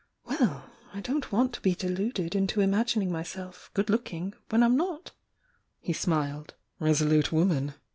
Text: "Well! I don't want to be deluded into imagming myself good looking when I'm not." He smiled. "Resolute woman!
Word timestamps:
"Well! 0.25 0.65
I 0.95 0.99
don't 1.01 1.31
want 1.31 1.53
to 1.53 1.61
be 1.61 1.75
deluded 1.75 2.33
into 2.33 2.59
imagming 2.59 3.11
myself 3.11 3.69
good 3.75 3.87
looking 3.87 4.33
when 4.49 4.63
I'm 4.63 4.75
not." 4.75 5.11
He 5.79 5.93
smiled. 5.93 6.55
"Resolute 6.79 7.31
woman! 7.31 7.75